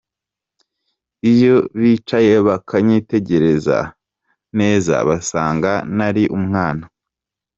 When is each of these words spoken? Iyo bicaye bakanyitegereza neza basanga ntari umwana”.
Iyo 1.31 1.55
bicaye 1.79 2.33
bakanyitegereza 2.47 3.77
neza 4.59 4.93
basanga 5.07 5.71
ntari 5.95 6.23
umwana”. 6.37 6.83